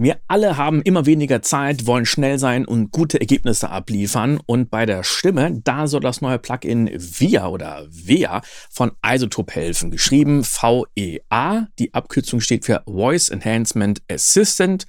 Wir 0.00 0.20
alle 0.28 0.56
haben 0.56 0.80
immer 0.82 1.06
weniger 1.06 1.42
Zeit, 1.42 1.84
wollen 1.84 2.06
schnell 2.06 2.38
sein 2.38 2.64
und 2.64 2.92
gute 2.92 3.20
Ergebnisse 3.20 3.68
abliefern. 3.68 4.38
Und 4.46 4.70
bei 4.70 4.86
der 4.86 5.02
Stimme, 5.02 5.60
da 5.64 5.88
soll 5.88 6.02
das 6.02 6.20
neue 6.20 6.38
Plugin 6.38 6.88
VIA 6.88 7.48
oder 7.48 7.84
VEA 7.90 8.42
von 8.70 8.92
Isotope 9.04 9.56
helfen. 9.56 9.90
Geschrieben 9.90 10.44
VEA. 10.44 11.66
Die 11.80 11.94
Abkürzung 11.94 12.40
steht 12.40 12.64
für 12.64 12.84
Voice 12.86 13.28
Enhancement 13.28 14.00
Assistant. 14.08 14.86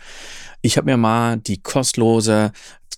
Ich 0.62 0.78
habe 0.78 0.86
mir 0.86 0.98
mal 0.98 1.38
die 1.38 1.60
kostenlose 1.60 2.52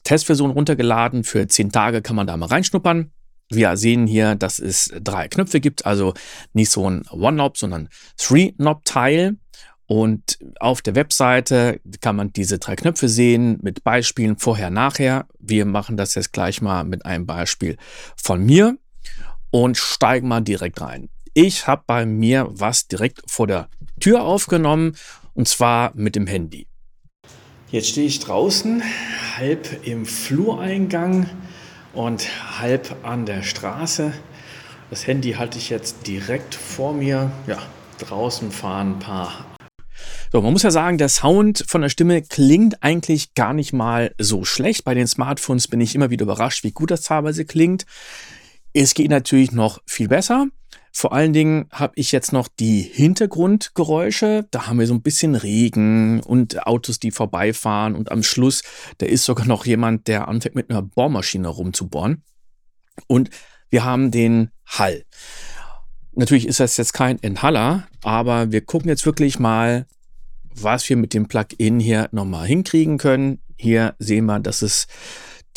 Testversion 0.03 0.51
runtergeladen. 0.51 1.23
Für 1.23 1.47
zehn 1.47 1.71
Tage 1.71 2.01
kann 2.01 2.17
man 2.17 2.27
da 2.27 2.35
mal 2.35 2.47
reinschnuppern. 2.47 3.13
Wir 3.49 3.77
sehen 3.77 4.05
hier, 4.05 4.35
dass 4.35 4.59
es 4.59 4.91
drei 5.01 5.29
Knöpfe 5.29 5.61
gibt, 5.61 5.85
also 5.85 6.13
nicht 6.51 6.71
so 6.71 6.89
ein 6.89 7.05
One-Knob, 7.09 7.57
sondern 7.57 7.87
Three-Knob-Teil. 8.17 9.37
Und 9.91 10.39
auf 10.61 10.81
der 10.81 10.95
Webseite 10.95 11.81
kann 11.99 12.15
man 12.15 12.31
diese 12.31 12.59
drei 12.59 12.77
Knöpfe 12.77 13.09
sehen 13.09 13.59
mit 13.61 13.83
Beispielen 13.83 14.37
vorher, 14.37 14.69
nachher. 14.69 15.27
Wir 15.37 15.65
machen 15.65 15.97
das 15.97 16.15
jetzt 16.15 16.31
gleich 16.31 16.61
mal 16.61 16.85
mit 16.85 17.05
einem 17.05 17.25
Beispiel 17.25 17.75
von 18.15 18.41
mir 18.41 18.77
und 19.49 19.77
steigen 19.77 20.29
mal 20.29 20.39
direkt 20.39 20.79
rein. 20.79 21.09
Ich 21.33 21.67
habe 21.67 21.83
bei 21.85 22.05
mir 22.05 22.47
was 22.49 22.87
direkt 22.87 23.21
vor 23.29 23.47
der 23.47 23.67
Tür 23.99 24.23
aufgenommen 24.23 24.95
und 25.33 25.49
zwar 25.49 25.91
mit 25.93 26.15
dem 26.15 26.25
Handy. 26.25 26.67
Jetzt 27.69 27.89
stehe 27.89 28.07
ich 28.07 28.21
draußen, 28.21 28.81
halb 29.35 29.85
im 29.85 30.05
Flureingang 30.05 31.29
und 31.91 32.29
halb 32.61 32.95
an 33.03 33.25
der 33.25 33.43
Straße. 33.43 34.13
Das 34.89 35.05
Handy 35.05 35.33
halte 35.33 35.57
ich 35.57 35.69
jetzt 35.69 36.07
direkt 36.07 36.55
vor 36.55 36.93
mir. 36.93 37.29
Ja, 37.45 37.57
draußen 37.99 38.53
fahren 38.53 38.93
ein 38.93 38.99
paar 38.99 39.50
so, 40.31 40.41
man 40.41 40.53
muss 40.53 40.63
ja 40.63 40.71
sagen, 40.71 40.97
der 40.97 41.09
Sound 41.09 41.65
von 41.67 41.81
der 41.81 41.89
Stimme 41.89 42.21
klingt 42.21 42.81
eigentlich 42.81 43.33
gar 43.33 43.53
nicht 43.53 43.73
mal 43.73 44.15
so 44.17 44.45
schlecht. 44.45 44.85
Bei 44.85 44.93
den 44.93 45.07
Smartphones 45.07 45.67
bin 45.67 45.81
ich 45.81 45.93
immer 45.93 46.09
wieder 46.09 46.23
überrascht, 46.23 46.63
wie 46.63 46.71
gut 46.71 46.89
das 46.89 47.01
teilweise 47.01 47.43
klingt. 47.43 47.85
Es 48.71 48.93
geht 48.93 49.09
natürlich 49.09 49.51
noch 49.51 49.79
viel 49.85 50.07
besser. 50.07 50.47
Vor 50.93 51.11
allen 51.11 51.33
Dingen 51.33 51.67
habe 51.71 51.93
ich 51.97 52.13
jetzt 52.13 52.31
noch 52.31 52.47
die 52.47 52.81
Hintergrundgeräusche. 52.81 54.47
Da 54.51 54.67
haben 54.67 54.79
wir 54.79 54.87
so 54.87 54.93
ein 54.93 55.01
bisschen 55.01 55.35
Regen 55.35 56.21
und 56.21 56.65
Autos, 56.65 56.99
die 56.99 57.11
vorbeifahren. 57.11 57.93
Und 57.93 58.09
am 58.09 58.23
Schluss, 58.23 58.63
da 58.99 59.07
ist 59.07 59.25
sogar 59.25 59.45
noch 59.45 59.65
jemand, 59.65 60.07
der 60.07 60.29
anfängt 60.29 60.55
mit 60.55 60.69
einer 60.69 60.81
Bohrmaschine 60.81 61.49
rumzubohren. 61.49 62.23
Und 63.07 63.29
wir 63.69 63.83
haben 63.83 64.11
den 64.11 64.51
Hall. 64.65 65.03
Natürlich 66.13 66.47
ist 66.47 66.61
das 66.61 66.77
jetzt 66.77 66.93
kein 66.93 67.21
Enthaller, 67.21 67.87
aber 68.03 68.53
wir 68.53 68.61
gucken 68.61 68.87
jetzt 68.87 69.05
wirklich 69.05 69.39
mal, 69.39 69.87
was 70.55 70.87
wir 70.89 70.97
mit 70.97 71.13
dem 71.13 71.27
Plugin 71.27 71.79
hier 71.79 72.09
nochmal 72.11 72.47
hinkriegen 72.47 72.97
können. 72.97 73.39
Hier 73.57 73.95
sehen 73.99 74.25
wir, 74.25 74.39
dass 74.39 74.61
es 74.61 74.87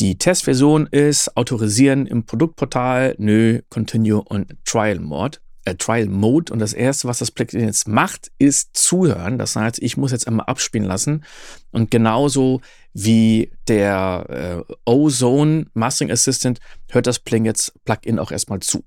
die 0.01 0.19
Testversion 0.19 0.87
ist, 0.87 1.37
autorisieren 1.37 2.07
im 2.07 2.27
Produktportal, 2.27 3.15
nö, 3.19 3.61
Continue 3.71 4.23
und 4.23 4.57
Trial 4.65 4.99
Mode. 4.99 5.39
Äh, 5.65 5.77
Trial 5.77 6.07
Mode 6.07 6.53
und 6.53 6.59
das 6.59 6.73
erste, 6.73 7.09
was 7.09 7.21
das 7.21 7.31
Plugin 7.31 7.61
jetzt 7.61 7.89
macht, 7.89 8.31
ist 8.39 8.77
zuhören. 8.77 9.39
Das 9.39 9.57
heißt, 9.57 9.81
ich 9.81 9.97
muss 9.97 10.13
jetzt 10.13 10.27
einmal 10.27 10.47
abspielen 10.47 10.87
lassen 10.87 11.25
und 11.71 11.91
genauso 11.91 12.61
wie 12.93 13.53
der 13.69 14.65
äh, 14.69 14.75
Ozone 14.85 15.67
Mastering 15.75 16.11
Assistant 16.11 16.59
hört 16.91 17.07
das 17.07 17.19
Plugin 17.19 17.47
jetzt 17.47 17.73
Plugin 17.85 18.19
auch 18.19 18.31
erstmal 18.31 18.61
zu. 18.61 18.85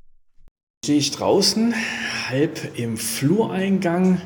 Stehe 0.86 1.00
ich 1.00 1.12
draußen, 1.12 1.74
halb 2.30 2.78
im 2.78 2.98
Flureingang 2.98 4.22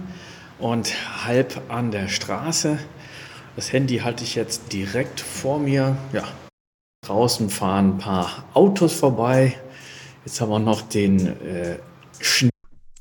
und 0.62 1.26
halb 1.26 1.62
an 1.70 1.92
der 1.92 2.08
Straße. 2.08 2.80
Das 3.56 3.74
Handy 3.74 3.98
halte 3.98 4.24
ich 4.24 4.36
jetzt 4.36 4.72
direkt 4.72 5.20
vor 5.20 5.60
mir. 5.60 5.98
Ja, 6.14 6.28
draußen 7.06 7.50
fahren 7.50 7.96
ein 7.96 7.98
paar 7.98 8.46
Autos 8.54 8.94
vorbei. 8.94 9.58
Jetzt 10.26 10.40
haben 10.40 10.50
wir 10.50 10.60
noch 10.60 10.82
den 10.84 11.28
äh, 11.42 11.80
Schnee. 12.20 12.50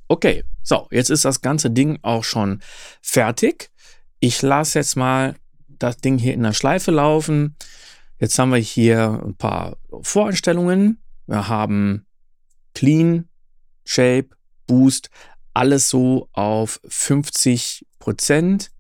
Okay, 0.08 0.42
so, 0.62 0.88
jetzt 0.90 1.10
ist 1.10 1.24
das 1.24 1.40
ganze 1.40 1.70
Ding 1.70 1.98
auch 2.02 2.24
schon 2.24 2.60
fertig. 3.00 3.70
Ich 4.18 4.42
lasse 4.42 4.78
jetzt 4.78 4.96
mal 4.96 5.36
das 5.68 5.98
Ding 5.98 6.18
hier 6.18 6.34
in 6.34 6.42
der 6.42 6.52
Schleife 6.52 6.90
laufen. 6.90 7.56
Jetzt 8.18 8.38
haben 8.38 8.50
wir 8.50 8.58
hier 8.58 9.22
ein 9.24 9.36
paar 9.36 9.76
Voreinstellungen. 10.02 11.00
Wir 11.26 11.48
haben 11.48 12.06
Clean, 12.74 13.28
Shape, 13.84 14.30
Boost, 14.66 15.10
alles 15.54 15.88
so 15.88 16.28
auf 16.32 16.80
50 16.88 17.86
Prozent. 17.98 18.70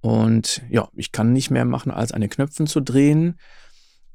Und 0.00 0.62
ja, 0.70 0.88
ich 0.94 1.12
kann 1.12 1.32
nicht 1.32 1.50
mehr 1.50 1.64
machen, 1.64 1.90
als 1.90 2.12
eine 2.12 2.28
Knöpfen 2.28 2.66
zu 2.66 2.80
drehen. 2.80 3.38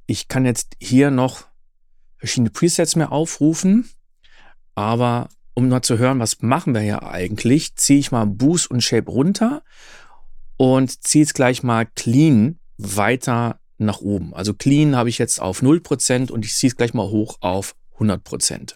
Ich 0.05 0.27
kann 0.27 0.45
jetzt 0.45 0.75
hier 0.79 1.11
noch 1.11 1.45
verschiedene 2.17 2.49
Presets 2.49 2.95
mehr 2.95 3.11
aufrufen. 3.11 3.89
Aber 4.75 5.29
um 5.53 5.69
mal 5.69 5.81
zu 5.81 5.97
hören, 5.97 6.19
was 6.19 6.41
machen 6.41 6.73
wir 6.73 6.81
hier 6.81 7.03
eigentlich, 7.03 7.75
ziehe 7.75 7.99
ich 7.99 8.11
mal 8.11 8.25
Boost 8.25 8.71
und 8.71 8.81
Shape 8.81 9.11
runter 9.11 9.63
und 10.57 11.03
ziehe 11.05 11.23
jetzt 11.23 11.35
gleich 11.35 11.63
mal 11.63 11.85
Clean 11.85 12.59
weiter 12.77 13.59
nach 13.77 13.99
oben. 14.01 14.33
Also 14.33 14.53
Clean 14.53 14.95
habe 14.95 15.09
ich 15.09 15.17
jetzt 15.17 15.39
auf 15.39 15.61
0% 15.61 16.31
und 16.31 16.45
ich 16.45 16.55
ziehe 16.55 16.69
es 16.69 16.75
gleich 16.75 16.93
mal 16.93 17.07
hoch 17.09 17.37
auf 17.41 17.75
100% 17.99 18.75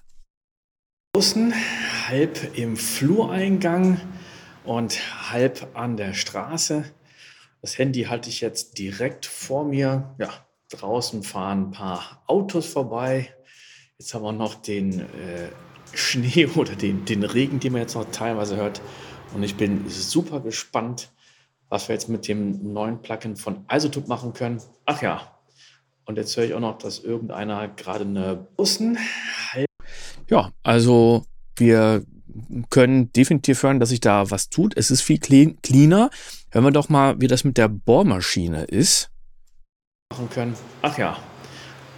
draußen, 1.18 1.52
halb 2.08 2.58
im 2.58 2.78
Flureingang 2.78 4.00
und 4.64 5.32
halb 5.32 5.68
an 5.74 5.98
der 5.98 6.14
Straße. 6.14 6.86
Das 7.62 7.78
Handy 7.78 8.04
halte 8.04 8.30
ich 8.30 8.42
jetzt 8.42 8.78
direkt 8.78 9.26
vor 9.26 9.66
mir. 9.66 10.16
Ja, 10.20 10.30
draußen 10.70 11.24
fahren 11.24 11.70
ein 11.70 11.72
paar 11.72 12.24
Autos 12.28 12.68
vorbei. 12.68 13.34
Jetzt 13.98 14.14
haben 14.14 14.24
wir 14.24 14.32
noch 14.32 14.56
den 14.56 15.02
äh, 15.02 15.50
Schnee 15.94 16.46
oder 16.56 16.76
den, 16.76 17.06
den 17.06 17.24
Regen, 17.24 17.60
den 17.60 17.74
man 17.74 17.82
jetzt 17.82 17.96
noch 17.96 18.10
teilweise 18.12 18.56
hört. 18.56 18.82
Und 19.34 19.44
ich 19.44 19.56
bin 19.56 19.90
super 19.90 20.40
gespannt, 20.40 21.10
was 21.70 21.90
wir 21.90 21.94
jetzt 21.94 22.10
mit 22.10 22.28
dem 22.28 22.74
neuen 22.74 23.02
Plugin 23.02 23.36
von 23.36 23.66
Isotope 23.72 24.08
machen 24.08 24.34
können. 24.34 24.62
Ach 24.86 25.02
ja, 25.02 25.38
und 26.06 26.18
jetzt 26.18 26.38
höre 26.38 26.46
ich 26.46 26.54
auch 26.54 26.62
noch, 26.62 26.78
dass 26.78 27.00
irgendeiner 27.00 27.68
gerade 27.68 28.06
eine 28.06 28.36
Bussen 28.56 28.98
ja, 30.30 30.52
also 30.62 31.24
wir 31.60 32.04
können 32.70 33.12
definitiv 33.14 33.64
hören, 33.64 33.80
dass 33.80 33.90
sich 33.90 34.00
da 34.00 34.30
was 34.30 34.50
tut. 34.50 34.78
Es 34.78 34.92
ist 34.92 35.02
viel 35.02 35.20
clean, 35.20 35.58
cleaner. 35.62 36.10
Hören 36.52 36.66
wir 36.66 36.72
doch 36.72 36.90
mal, 36.90 37.20
wie 37.20 37.28
das 37.28 37.44
mit 37.44 37.58
der 37.58 37.68
Bohrmaschine 37.68 38.66
ist. 38.66 39.10
Machen 40.12 40.30
können. 40.30 40.56
Ach 40.82 40.98
ja. 40.98 41.18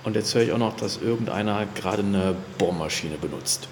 Und 0.03 0.15
jetzt 0.15 0.33
höre 0.33 0.43
ich 0.43 0.51
auch 0.51 0.57
noch, 0.57 0.75
dass 0.77 0.97
irgendeiner 0.97 1.65
gerade 1.75 2.03
eine 2.03 2.35
Bohrmaschine 2.57 3.17
benutzt. 3.17 3.67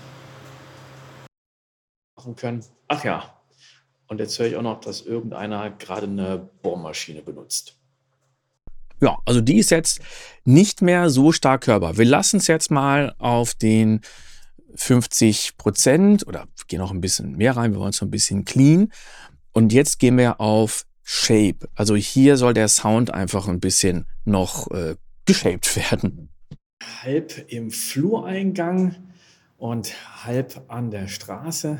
Machen 2.17 2.35
können. 2.35 2.63
Ach 2.89 3.03
ja. 3.03 3.33
Und 4.07 4.19
jetzt 4.19 4.37
höre 4.39 4.47
ich 4.47 4.55
auch 4.55 4.61
noch, 4.61 4.79
dass 4.79 5.01
irgendeiner 5.01 5.69
gerade 5.69 6.07
eine 6.07 6.49
Bohrmaschine 6.61 7.21
benutzt. 7.21 7.77
Ja, 8.99 9.17
also 9.25 9.41
die 9.41 9.57
ist 9.57 9.69
jetzt 9.69 10.01
nicht 10.43 10.81
mehr 10.81 11.09
so 11.09 11.31
stark 11.31 11.67
hörbar. 11.67 11.97
Wir 11.97 12.05
lassen 12.05 12.37
es 12.37 12.47
jetzt 12.47 12.71
mal 12.71 13.13
auf 13.19 13.53
den 13.53 14.01
50 14.75 15.57
Prozent 15.57 16.27
oder 16.27 16.47
gehen 16.67 16.81
auch 16.81 16.91
ein 16.91 17.01
bisschen 17.01 17.35
mehr 17.35 17.55
rein. 17.55 17.73
Wir 17.73 17.79
wollen 17.79 17.91
es 17.91 17.97
so 17.97 18.05
ein 18.05 18.11
bisschen 18.11 18.45
clean. 18.45 18.91
Und 19.53 19.73
jetzt 19.73 19.99
gehen 19.99 20.17
wir 20.17 20.39
auf 20.39 20.85
Shape. 21.03 21.69
Also 21.73 21.95
hier 21.95 22.37
soll 22.37 22.53
der 22.53 22.67
Sound 22.67 23.13
einfach 23.13 23.47
ein 23.47 23.59
bisschen 23.59 24.05
noch 24.25 24.69
äh, 24.71 24.95
geshaped 25.25 25.75
werden. 25.91 26.29
Halb 27.01 27.45
im 27.47 27.71
Flureingang 27.71 28.95
und 29.57 29.93
halb 30.23 30.65
an 30.67 30.91
der 30.91 31.07
Straße. 31.07 31.79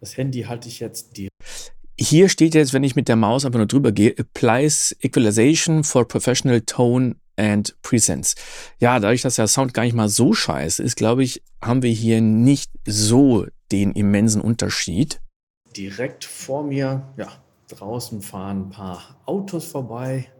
Das 0.00 0.16
Handy 0.16 0.42
halte 0.42 0.68
ich 0.68 0.80
jetzt 0.80 1.16
die. 1.16 1.28
Hier 1.98 2.28
steht 2.28 2.54
jetzt, 2.54 2.72
wenn 2.72 2.84
ich 2.84 2.96
mit 2.96 3.08
der 3.08 3.16
Maus 3.16 3.44
einfach 3.44 3.58
nur 3.58 3.66
drüber 3.66 3.92
gehe, 3.92 4.14
Applies 4.18 4.96
Equalization 5.00 5.84
for 5.84 6.06
Professional 6.06 6.60
Tone 6.62 7.16
and 7.36 7.74
Presence. 7.82 8.34
Ja, 8.78 8.98
dadurch, 9.00 9.22
dass 9.22 9.36
der 9.36 9.48
Sound 9.48 9.74
gar 9.74 9.84
nicht 9.84 9.94
mal 9.94 10.08
so 10.08 10.32
scheiße 10.32 10.82
ist, 10.82 10.96
glaube 10.96 11.22
ich, 11.22 11.42
haben 11.62 11.82
wir 11.82 11.90
hier 11.90 12.20
nicht 12.20 12.70
so 12.86 13.46
den 13.70 13.92
immensen 13.92 14.40
Unterschied. 14.40 15.20
Direkt 15.76 16.24
vor 16.24 16.62
mir, 16.62 17.12
ja, 17.16 17.28
draußen 17.68 18.20
fahren 18.20 18.66
ein 18.66 18.70
paar 18.70 19.22
Autos 19.26 19.64
vorbei. 19.64 20.30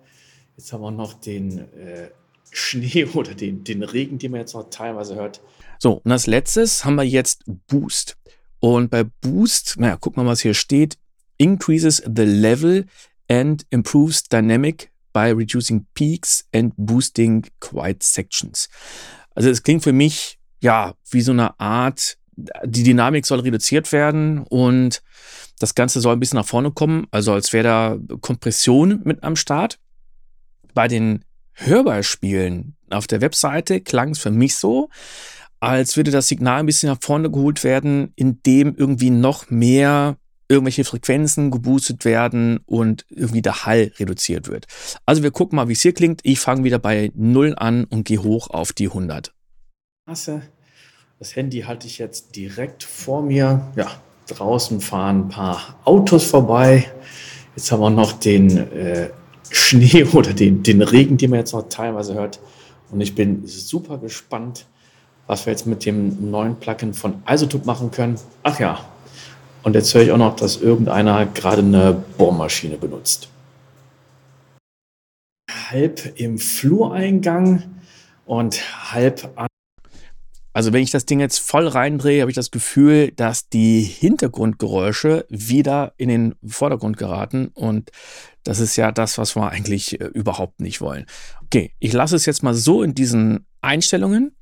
Jetzt 0.57 0.73
haben 0.73 0.83
wir 0.83 0.91
noch 0.91 1.15
den 1.15 1.59
äh, 1.73 2.11
Schnee 2.51 3.05
oder 3.15 3.35
den, 3.35 3.65
den 3.65 3.83
Regen, 3.83 4.19
den 4.19 4.33
man 4.33 4.41
jetzt 4.41 4.55
noch 4.55 4.69
teilweise 4.71 5.17
hört. 5.17 5.41
So, 5.79 6.01
und 6.05 6.13
als 6.13 6.27
letztes 6.27 6.85
haben 6.85 6.97
wir 6.97 7.05
jetzt 7.05 7.43
Boost. 7.67 8.17
Und 8.61 8.91
bei 8.91 9.03
Boost, 9.05 9.77
naja, 9.79 9.97
gucken 9.97 10.21
wir 10.21 10.25
mal, 10.25 10.31
was 10.33 10.43
hier 10.43 10.55
steht. 10.55 10.99
Increases 11.39 12.03
the 12.05 12.23
level 12.23 12.87
and 13.29 13.67
improves 13.71 14.23
dynamic 14.23 14.92
by 15.13 15.31
reducing 15.31 15.87
peaks 15.95 16.45
and 16.55 16.73
boosting 16.77 17.47
quiet 17.61 18.03
sections. 18.03 18.69
Also 19.35 19.51
es 19.51 19.63
klingt 19.63 19.83
für 19.83 19.93
mich 19.93 20.39
ja 20.61 20.95
wie 21.11 21.23
so 21.23 21.33
eine 21.33 21.59
Art 21.59 22.17
die 22.65 22.83
Dynamik 22.83 23.27
soll 23.27 23.41
reduziert 23.41 23.93
werden 23.93 24.39
und 24.39 25.03
das 25.59 25.75
Ganze 25.75 26.01
soll 26.01 26.15
ein 26.15 26.21
bisschen 26.21 26.39
nach 26.39 26.47
vorne 26.47 26.73
kommen, 26.73 27.07
also 27.11 27.33
als 27.33 27.53
wäre 27.53 27.65
da 27.65 28.17
Kompression 28.21 29.01
mit 29.05 29.23
am 29.23 29.37
Start. 29.37 29.79
Bei 30.75 30.89
den 30.89 31.25
Hörbeispielen 31.53 32.77
auf 32.91 33.07
der 33.07 33.21
Webseite 33.21 33.81
klang 33.81 34.11
es 34.11 34.19
für 34.19 34.31
mich 34.31 34.57
so, 34.57 34.89
als 35.61 35.97
würde 35.97 36.11
das 36.11 36.29
Signal 36.29 36.61
ein 36.61 36.67
bisschen 36.67 36.89
nach 36.89 36.99
vorne 37.01 37.31
geholt 37.31 37.63
werden, 37.63 38.13
indem 38.17 38.75
irgendwie 38.75 39.11
noch 39.11 39.51
mehr 39.51 40.17
irgendwelche 40.53 40.85
Frequenzen 40.85 41.51
geboostet 41.51 42.05
werden 42.05 42.61
und 42.67 43.05
irgendwie 43.09 43.43
der 43.43 43.65
Hall 43.65 43.93
reduziert 43.99 44.49
wird. 44.49 44.67
Also 45.07 45.23
wir 45.23 45.31
gucken 45.31 45.57
mal, 45.57 45.69
wie 45.69 45.73
es 45.73 45.83
hier 45.83 45.95
klingt. 45.95 46.21
Ich 46.23 46.41
fange 46.41 46.65
wieder 46.65 46.79
bei 46.79 47.11
0 47.15 47.55
an 47.57 47.85
und 47.85 48.05
gehe 48.05 48.23
hoch 48.23 48.51
auf 48.51 48.73
die 48.73 48.89
100. 48.89 49.33
Das 51.19 51.37
Handy 51.37 51.61
halte 51.61 51.87
ich 51.87 51.99
jetzt 51.99 52.35
direkt 52.35 52.83
vor 52.83 53.23
mir. 53.23 53.71
Ja, 53.77 53.91
draußen 54.27 54.81
fahren 54.81 55.21
ein 55.21 55.29
paar 55.29 55.77
Autos 55.85 56.25
vorbei. 56.25 56.91
Jetzt 57.55 57.71
haben 57.71 57.81
wir 57.81 57.91
noch 57.91 58.13
den 58.13 58.57
äh, 58.57 59.11
Schnee 59.51 60.05
oder 60.13 60.33
den, 60.33 60.63
den 60.63 60.83
Regen, 60.83 61.17
den 61.17 61.31
man 61.31 61.39
jetzt 61.41 61.53
noch 61.53 61.69
teilweise 61.69 62.15
hört. 62.15 62.41
Und 62.91 63.01
ich 63.01 63.15
bin 63.15 63.47
super 63.47 63.99
gespannt, 63.99 64.67
was 65.27 65.47
wir 65.47 65.53
jetzt 65.53 65.67
mit 65.67 65.85
dem 65.87 66.31
neuen 66.31 66.57
Plugin 66.57 66.95
von 66.95 67.23
Isotope 67.29 67.67
machen 67.67 67.91
können. 67.91 68.19
Ach 68.43 68.59
ja, 68.59 68.85
und 69.63 69.75
jetzt 69.75 69.95
höre 69.95 70.03
ich 70.03 70.11
auch 70.13 70.19
noch, 70.19 70.37
dass 70.37 70.57
irgendeiner 70.57 71.27
gerade 71.27 71.63
eine 71.63 72.05
Bohrmaschine 72.19 72.77
benutzt. 72.77 73.29
Halb 75.71 76.19
im 76.21 76.39
Flureingang 76.39 77.63
und 78.27 78.93
halb 78.93 79.31
an. 79.37 79.47
Also 80.55 80.73
wenn 80.73 80.83
ich 80.83 80.91
das 80.91 81.07
Ding 81.07 81.21
jetzt 81.21 81.39
voll 81.39 81.67
reindrehe, 81.67 82.21
habe 82.21 82.31
ich 82.31 82.35
das 82.35 82.51
Gefühl, 82.51 83.11
dass 83.13 83.49
die 83.49 83.81
Hintergrundgeräusche 83.81 85.25
wieder 85.31 85.95
in 85.97 86.09
den 86.09 86.35
Vordergrund 86.47 86.99
geraten. 86.99 87.49
Und 87.55 87.91
das 88.45 88.59
ist 88.59 88.77
ja 88.77 88.93
das, 88.93 89.17
was 89.17 89.35
wir 89.35 89.51
eigentlich 89.51 89.99
äh, 90.01 90.05
überhaupt 90.05 90.61
nicht 90.61 90.81
wollen. 90.83 91.07
Okay, 91.45 91.73
ich 91.79 91.93
lasse 91.93 92.17
es 92.17 92.27
jetzt 92.27 92.43
mal 92.43 92.55
so 92.55 92.83
in 92.83 92.95
diesen 92.95 93.47
Einstellungen 93.63 94.37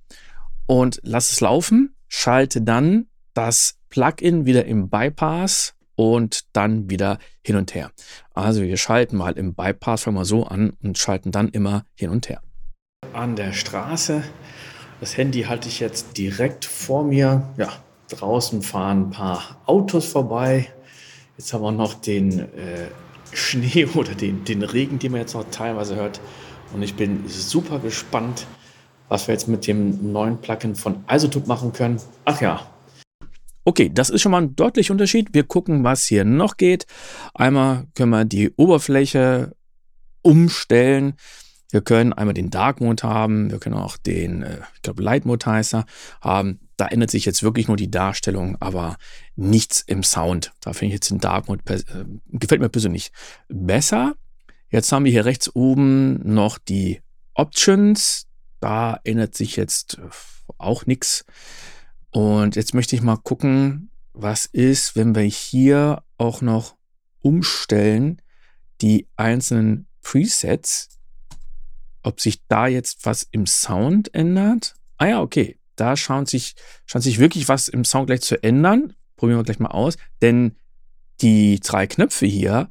und 0.66 1.00
lasse 1.04 1.32
es 1.32 1.40
laufen, 1.40 1.94
schalte 2.08 2.62
dann 2.62 3.06
das 3.34 3.76
Plugin 3.88 4.46
wieder 4.46 4.64
im 4.64 4.88
Bypass 4.88 5.74
und 5.96 6.46
dann 6.54 6.88
wieder 6.88 7.18
hin 7.44 7.56
und 7.56 7.74
her. 7.74 7.90
Also 8.32 8.62
wir 8.62 8.76
schalten 8.76 9.16
mal 9.16 9.36
im 9.36 9.54
Bypass, 9.54 10.04
fangen 10.04 10.16
wir 10.16 10.24
so 10.24 10.46
an 10.46 10.72
und 10.82 10.96
schalten 10.96 11.30
dann 11.30 11.48
immer 11.48 11.84
hin 11.94 12.10
und 12.10 12.28
her. 12.28 12.40
An 13.12 13.36
der 13.36 13.52
Straße. 13.52 14.22
Das 15.00 15.16
Handy 15.16 15.42
halte 15.42 15.68
ich 15.68 15.80
jetzt 15.80 16.16
direkt 16.16 16.64
vor 16.64 17.04
mir. 17.04 17.42
Ja, 17.56 17.68
draußen 18.08 18.62
fahren 18.62 19.08
ein 19.08 19.10
paar 19.10 19.60
Autos 19.66 20.06
vorbei. 20.06 20.68
Jetzt 21.36 21.52
haben 21.52 21.62
wir 21.62 21.72
noch 21.72 21.94
den 21.94 22.40
äh, 22.40 22.88
Schnee 23.32 23.86
oder 23.94 24.14
den, 24.14 24.44
den 24.44 24.62
Regen, 24.62 24.98
den 24.98 25.12
man 25.12 25.20
jetzt 25.20 25.34
noch 25.34 25.44
teilweise 25.50 25.96
hört. 25.96 26.20
Und 26.72 26.82
ich 26.82 26.94
bin 26.94 27.28
super 27.28 27.78
gespannt, 27.78 28.46
was 29.08 29.26
wir 29.26 29.34
jetzt 29.34 29.48
mit 29.48 29.66
dem 29.66 30.12
neuen 30.12 30.38
Plugin 30.38 30.76
von 30.76 31.04
Isotope 31.10 31.48
machen 31.48 31.72
können. 31.72 32.00
Ach 32.24 32.40
ja, 32.40 32.69
Okay, 33.70 33.88
das 33.88 34.10
ist 34.10 34.22
schon 34.22 34.32
mal 34.32 34.42
ein 34.42 34.56
deutlicher 34.56 34.90
Unterschied. 34.90 35.28
Wir 35.32 35.44
gucken, 35.44 35.84
was 35.84 36.04
hier 36.04 36.24
noch 36.24 36.56
geht. 36.56 36.86
Einmal 37.34 37.86
können 37.94 38.10
wir 38.10 38.24
die 38.24 38.50
Oberfläche 38.56 39.54
umstellen. 40.22 41.14
Wir 41.70 41.80
können 41.80 42.12
einmal 42.12 42.34
den 42.34 42.50
Dark 42.50 42.80
Mode 42.80 43.04
haben. 43.04 43.48
Wir 43.48 43.60
können 43.60 43.76
auch 43.76 43.96
den, 43.96 44.42
äh, 44.42 44.58
ich 44.74 44.82
glaube, 44.82 45.04
Light 45.04 45.24
Mode 45.24 45.46
heißt 45.46 45.74
er, 45.74 45.84
haben. 46.20 46.58
Da 46.76 46.88
ändert 46.88 47.12
sich 47.12 47.24
jetzt 47.24 47.44
wirklich 47.44 47.68
nur 47.68 47.76
die 47.76 47.92
Darstellung, 47.92 48.56
aber 48.58 48.96
nichts 49.36 49.84
im 49.86 50.02
Sound. 50.02 50.50
Da 50.60 50.72
finde 50.72 50.86
ich 50.86 50.94
jetzt 50.94 51.10
den 51.10 51.20
Dark 51.20 51.46
Mode, 51.46 51.62
äh, 51.72 51.82
gefällt 52.26 52.60
mir 52.60 52.70
persönlich 52.70 53.12
besser. 53.46 54.14
Jetzt 54.68 54.90
haben 54.90 55.04
wir 55.04 55.12
hier 55.12 55.26
rechts 55.26 55.48
oben 55.54 56.18
noch 56.24 56.58
die 56.58 57.02
Options. 57.34 58.26
Da 58.58 58.98
ändert 59.04 59.36
sich 59.36 59.54
jetzt 59.54 60.00
auch 60.58 60.86
nichts. 60.86 61.24
Und 62.10 62.56
jetzt 62.56 62.74
möchte 62.74 62.96
ich 62.96 63.02
mal 63.02 63.16
gucken, 63.16 63.90
was 64.12 64.46
ist, 64.46 64.96
wenn 64.96 65.14
wir 65.14 65.22
hier 65.22 66.02
auch 66.18 66.42
noch 66.42 66.76
umstellen, 67.20 68.20
die 68.80 69.08
einzelnen 69.16 69.86
Presets, 70.02 70.98
ob 72.02 72.20
sich 72.20 72.46
da 72.48 72.66
jetzt 72.66 73.04
was 73.04 73.26
im 73.30 73.46
Sound 73.46 74.14
ändert. 74.14 74.74
Ah 74.96 75.06
ja, 75.06 75.20
okay. 75.20 75.58
Da 75.76 75.96
schaut 75.96 76.28
sich, 76.28 76.56
schaut 76.84 77.02
sich 77.02 77.18
wirklich 77.18 77.48
was 77.48 77.68
im 77.68 77.84
Sound 77.84 78.08
gleich 78.08 78.20
zu 78.20 78.42
ändern. 78.42 78.94
Probieren 79.16 79.38
wir 79.38 79.44
gleich 79.44 79.60
mal 79.60 79.68
aus. 79.68 79.96
Denn 80.20 80.56
die 81.20 81.60
drei 81.60 81.86
Knöpfe 81.86 82.26
hier, 82.26 82.70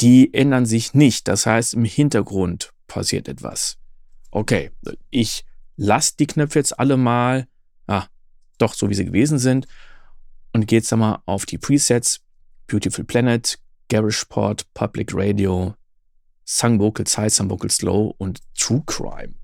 die 0.00 0.32
ändern 0.34 0.66
sich 0.66 0.94
nicht. 0.94 1.28
Das 1.28 1.46
heißt, 1.46 1.74
im 1.74 1.84
Hintergrund 1.84 2.72
passiert 2.86 3.28
etwas. 3.28 3.78
Okay, 4.30 4.70
ich 5.10 5.44
lasse 5.76 6.14
die 6.18 6.26
Knöpfe 6.26 6.58
jetzt 6.58 6.78
alle 6.78 6.96
mal. 6.96 7.46
Doch 8.58 8.74
so, 8.74 8.88
wie 8.88 8.94
sie 8.94 9.04
gewesen 9.04 9.38
sind. 9.38 9.66
Und 10.52 10.66
gehe 10.66 10.78
jetzt 10.78 10.90
mal 10.92 11.20
auf 11.26 11.46
die 11.46 11.58
Presets. 11.58 12.20
Beautiful 12.66 13.04
Planet, 13.04 13.58
GaragePort, 13.88 14.72
Public 14.74 15.12
Radio, 15.14 15.74
Sung 16.44 16.80
Vocals 16.80 17.16
High, 17.16 17.32
Sung 17.32 17.50
Vocals 17.50 17.82
Low 17.82 18.14
und 18.18 18.40
True 18.58 18.82
Crime. 18.86 19.34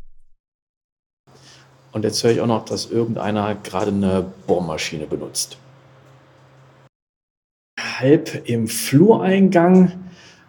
Und 1.93 2.05
jetzt 2.05 2.25
höre 2.25 2.31
ich 2.33 2.41
auch 2.41 2.47
noch, 2.47 2.65
dass 2.65 2.91
irgendeiner 2.91 3.55
gerade 3.55 3.91
eine 3.91 4.33
Bohrmaschine 4.47 5.07
benutzt. 5.07 5.59
Halb 7.79 8.49
im 8.49 8.67
Flureingang 8.67 9.93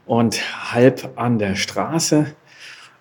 und 0.05 0.71
halb 0.73 1.17
an 1.17 1.39
der 1.39 1.55
Straße. 1.55 2.33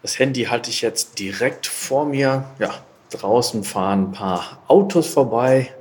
Das 0.02 0.18
Handy 0.18 0.44
halte 0.44 0.70
ich 0.70 0.82
jetzt 0.82 1.18
direkt 1.18 1.66
vor 1.66 2.04
mir. 2.04 2.50
Ja, 2.58 2.84
draußen 3.12 3.64
fahren 3.64 4.08
ein 4.08 4.12
paar 4.12 4.62
Autos 4.68 5.06
vorbei. 5.08 5.72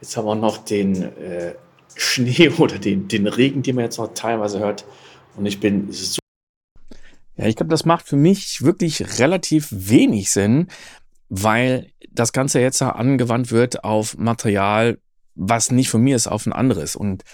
Jetzt 0.00 0.16
haben 0.16 0.26
wir 0.26 0.34
noch 0.34 0.58
den 0.58 1.02
äh, 1.02 1.54
Schnee 1.94 2.48
oder 2.58 2.78
den, 2.78 3.08
den 3.08 3.26
Regen, 3.26 3.62
den 3.62 3.76
man 3.76 3.84
jetzt 3.84 3.98
noch 3.98 4.12
teilweise 4.14 4.58
hört. 4.58 4.84
Und 5.36 5.46
ich 5.46 5.60
bin 5.60 5.90
so. 5.90 6.18
Ja, 7.36 7.46
ich 7.46 7.56
glaube, 7.56 7.70
das 7.70 7.84
macht 7.84 8.06
für 8.06 8.16
mich 8.16 8.62
wirklich 8.62 9.18
relativ 9.18 9.68
wenig 9.70 10.30
Sinn, 10.30 10.68
weil 11.28 11.90
das 12.10 12.32
Ganze 12.32 12.60
jetzt 12.60 12.80
angewandt 12.80 13.50
wird 13.50 13.82
auf 13.82 14.16
Material, 14.16 14.98
was 15.34 15.72
nicht 15.72 15.88
von 15.88 16.00
mir 16.02 16.14
ist, 16.14 16.28
auf 16.28 16.46
ein 16.46 16.52
anderes. 16.52 16.94
Und 16.94 17.24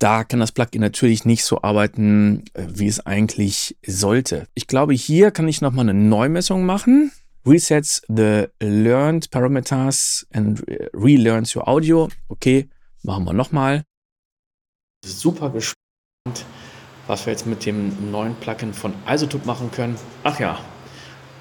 da 0.00 0.24
kann 0.24 0.40
das 0.40 0.50
Plugin 0.50 0.80
natürlich 0.80 1.24
nicht 1.24 1.44
so 1.44 1.62
arbeiten, 1.62 2.44
äh, 2.54 2.66
wie 2.68 2.88
es 2.88 3.06
eigentlich 3.06 3.76
sollte. 3.86 4.48
Ich 4.54 4.66
glaube, 4.66 4.94
hier 4.94 5.30
kann 5.30 5.46
ich 5.46 5.60
nochmal 5.60 5.88
eine 5.88 5.94
Neumessung 5.94 6.64
machen 6.64 7.12
resets 7.44 8.02
the 8.08 8.48
learned 8.60 9.30
parameters 9.30 10.26
and 10.32 10.62
relearns 10.92 11.54
your 11.54 11.68
audio. 11.68 12.08
Okay, 12.28 12.68
machen 13.02 13.24
wir 13.24 13.32
nochmal. 13.32 13.84
Super 15.04 15.50
gespannt, 15.50 16.44
was 17.06 17.26
wir 17.26 17.32
jetzt 17.32 17.46
mit 17.46 17.66
dem 17.66 18.10
neuen 18.10 18.36
Plugin 18.36 18.72
von 18.72 18.94
Isotope 19.08 19.46
machen 19.46 19.70
können. 19.70 19.96
Ach 20.22 20.38
ja, 20.38 20.60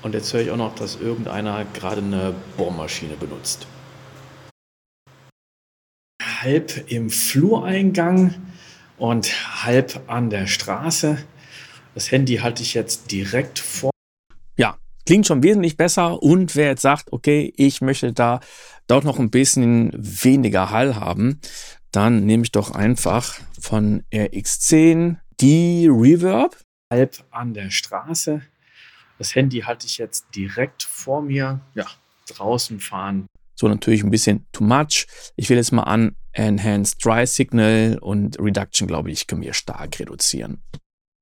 und 0.01 0.15
jetzt 0.15 0.33
höre 0.33 0.41
ich 0.41 0.51
auch 0.51 0.57
noch, 0.57 0.73
dass 0.75 0.95
irgendeiner 0.95 1.65
gerade 1.65 2.01
eine 2.01 2.33
Bohrmaschine 2.57 3.15
benutzt. 3.15 3.67
Halb 6.41 6.89
im 6.89 7.11
Flureingang 7.11 8.33
und 8.97 9.63
halb 9.63 10.01
an 10.07 10.31
der 10.31 10.47
Straße. 10.47 11.19
Das 11.93 12.09
Handy 12.11 12.37
halte 12.37 12.63
ich 12.63 12.73
jetzt 12.73 13.11
direkt 13.11 13.59
vor. 13.59 13.90
Klingt 15.11 15.27
schon 15.27 15.43
wesentlich 15.43 15.75
besser 15.75 16.23
und 16.23 16.55
wer 16.55 16.67
jetzt 16.67 16.83
sagt, 16.83 17.11
okay, 17.11 17.51
ich 17.57 17.81
möchte 17.81 18.13
da 18.13 18.39
doch 18.87 19.03
noch 19.03 19.19
ein 19.19 19.29
bisschen 19.29 19.91
weniger 19.93 20.69
Hall 20.69 20.95
haben, 20.95 21.41
dann 21.91 22.25
nehme 22.25 22.43
ich 22.43 22.53
doch 22.53 22.71
einfach 22.71 23.37
von 23.59 24.03
RX10 24.13 25.17
die 25.41 25.89
Reverb. 25.91 26.55
Halb 26.89 27.25
an 27.29 27.53
der 27.53 27.71
Straße. 27.71 28.41
Das 29.17 29.35
Handy 29.35 29.59
halte 29.59 29.85
ich 29.85 29.97
jetzt 29.97 30.27
direkt 30.33 30.83
vor 30.83 31.21
mir. 31.21 31.59
Ja, 31.73 31.87
draußen 32.29 32.79
fahren. 32.79 33.27
So 33.55 33.67
natürlich 33.67 34.05
ein 34.05 34.11
bisschen 34.11 34.45
too 34.53 34.63
much. 34.63 35.07
Ich 35.35 35.49
will 35.49 35.57
jetzt 35.57 35.73
mal 35.73 35.83
an 35.83 36.15
Enhanced 36.31 37.03
Dry 37.03 37.27
Signal 37.27 37.97
und 37.99 38.39
Reduction, 38.39 38.87
glaube 38.87 39.11
ich, 39.11 39.27
können 39.27 39.41
wir 39.41 39.53
stark 39.53 39.99
reduzieren. 39.99 40.63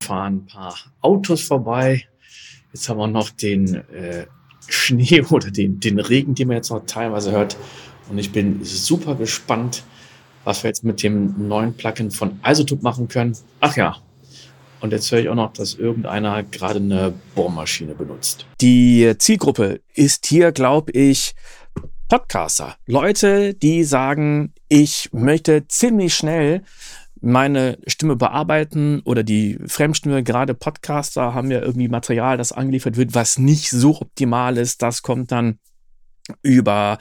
Fahren 0.04 0.36
ein 0.36 0.46
paar 0.46 0.78
Autos 1.02 1.42
vorbei. 1.42 2.08
Jetzt 2.74 2.90
haben 2.90 2.98
wir 2.98 3.08
noch 3.08 3.30
den 3.30 3.76
äh, 3.76 4.26
Schnee 4.68 5.22
oder 5.30 5.52
den, 5.52 5.80
den 5.80 6.00
Regen, 6.00 6.36
den 6.36 6.48
man 6.48 6.58
jetzt 6.58 6.70
noch 6.70 6.86
teilweise 6.86 7.32
hört. 7.32 7.58
Und 8.10 8.18
ich 8.18 8.32
bin 8.32 8.64
super 8.64 9.16
gespannt, 9.16 9.84
was 10.44 10.64
wir 10.64 10.70
jetzt 10.70 10.84
mit 10.84 11.04
dem 11.04 11.48
neuen 11.48 11.74
Plugin 11.74 12.12
von 12.12 12.40
Isotope 12.46 12.82
machen 12.82 13.08
können. 13.08 13.38
Ach 13.60 13.76
ja, 13.76 13.98
und 14.82 14.94
jetzt 14.94 15.12
höre 15.12 15.20
ich 15.20 15.30
auch 15.30 15.36
noch, 15.36 15.54
dass 15.54 15.76
irgendeiner 15.76 16.44
gerade 16.44 16.80
eine 16.80 17.14
Bohrmaschine 17.36 17.94
benutzt. 17.94 18.46
Die 18.62 19.14
Zielgruppe 19.18 19.82
ist 19.94 20.26
hier, 20.26 20.52
glaube 20.52 20.92
ich, 20.94 21.36
Podcaster, 22.08 22.76
Leute, 22.88 23.54
die 23.54 23.84
sagen, 23.84 24.54
ich 24.68 25.10
möchte 25.12 25.68
ziemlich 25.68 26.16
schnell 26.16 26.64
meine 27.22 27.78
Stimme 27.88 28.16
bearbeiten 28.16 29.02
oder 29.06 29.24
die 29.24 29.58
Fremdstimme, 29.68 30.24
gerade 30.24 30.54
Podcaster 30.54 31.34
haben 31.34 31.52
ja 31.52 31.60
irgendwie 31.60 31.88
Material, 31.88 32.38
das 32.38 32.52
angeliefert 32.52 32.98
wird, 32.98 33.16
was 33.16 33.38
nicht 33.38 33.70
so 33.70 34.00
optimal 34.02 34.58
ist. 34.58 34.82
Das 34.82 35.02
kommt 35.02 35.32
dann 35.32 35.60
über 36.44 36.98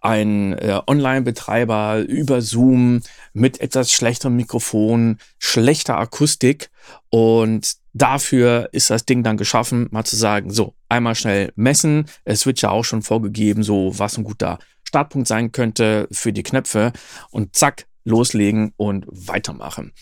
einen 0.00 0.52
äh, 0.52 0.80
Online-Betreiber, 0.86 1.98
über 2.06 2.40
Zoom 2.40 3.02
mit 3.32 3.60
etwas 3.60 3.92
schlechterem 3.92 4.36
Mikrofon, 4.36 5.18
schlechter 5.38 5.98
Akustik 5.98 6.70
und 7.10 7.74
dafür 7.92 8.68
ist 8.72 8.90
das 8.90 9.04
Ding 9.04 9.22
dann 9.22 9.36
geschaffen, 9.36 9.88
mal 9.90 10.04
zu 10.04 10.16
sagen, 10.16 10.50
so, 10.50 10.74
einmal 10.88 11.14
schnell 11.14 11.52
messen. 11.56 12.06
Es 12.24 12.46
wird 12.46 12.62
ja 12.62 12.70
auch 12.70 12.84
schon 12.84 13.02
vorgegeben, 13.02 13.62
so 13.62 13.98
was 13.98 14.16
ein 14.16 14.24
guter 14.24 14.58
Startpunkt 14.84 15.28
sein 15.28 15.52
könnte 15.52 16.08
für 16.10 16.32
die 16.32 16.42
Knöpfe 16.42 16.92
und 17.30 17.56
zack, 17.56 17.86
loslegen 18.10 18.72
und 18.76 19.06
weitermachen. 19.08 19.92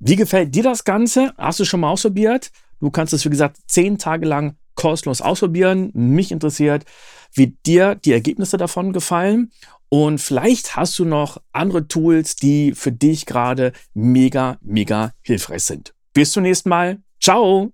Wie 0.00 0.16
gefällt 0.16 0.54
dir 0.54 0.62
das 0.62 0.84
Ganze? 0.84 1.32
Hast 1.38 1.60
du 1.60 1.64
schon 1.64 1.80
mal 1.80 1.90
ausprobiert? 1.90 2.50
Du 2.80 2.90
kannst 2.90 3.12
es, 3.12 3.24
wie 3.24 3.30
gesagt, 3.30 3.58
zehn 3.66 3.98
Tage 3.98 4.26
lang 4.26 4.56
kostenlos 4.74 5.20
ausprobieren. 5.20 5.90
Mich 5.94 6.32
interessiert, 6.32 6.84
wie 7.32 7.56
dir 7.64 7.94
die 7.94 8.12
Ergebnisse 8.12 8.56
davon 8.56 8.92
gefallen. 8.92 9.52
Und 9.88 10.20
vielleicht 10.20 10.76
hast 10.76 10.98
du 10.98 11.04
noch 11.04 11.40
andere 11.52 11.86
Tools, 11.86 12.36
die 12.36 12.72
für 12.72 12.92
dich 12.92 13.26
gerade 13.26 13.72
mega, 13.94 14.58
mega 14.60 15.12
hilfreich 15.22 15.62
sind. 15.62 15.94
Bis 16.12 16.32
zum 16.32 16.42
nächsten 16.42 16.68
Mal. 16.68 16.98
Ciao! 17.20 17.72